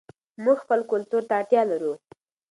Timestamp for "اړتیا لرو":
1.39-1.93